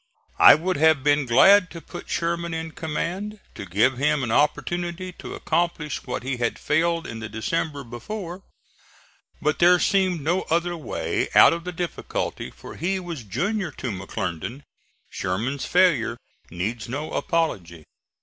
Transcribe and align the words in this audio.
I 0.39 0.55
would 0.55 0.77
have 0.77 1.03
been 1.03 1.27
glad 1.27 1.69
to 1.69 1.79
put 1.79 2.09
Sherman 2.09 2.55
in 2.55 2.71
command, 2.71 3.39
to 3.53 3.67
give 3.67 3.99
him 3.99 4.23
an 4.23 4.31
opportunity 4.31 5.11
to 5.19 5.35
accomplish 5.35 6.07
what 6.07 6.23
he 6.23 6.37
had 6.37 6.57
failed 6.57 7.05
in 7.05 7.19
the 7.19 7.29
December 7.29 7.83
before; 7.83 8.41
but 9.43 9.59
there 9.59 9.77
seemed 9.77 10.21
no 10.21 10.41
other 10.49 10.75
way 10.75 11.29
out 11.35 11.53
of 11.53 11.65
the 11.65 11.71
difficulty, 11.71 12.49
for 12.49 12.77
he 12.77 12.99
was 12.99 13.21
junior 13.21 13.69
to 13.73 13.91
McClernand. 13.91 14.63
Sherman's 15.11 15.65
failure 15.65 16.17
needs 16.49 16.89
no 16.89 17.11
apology. 17.11 17.83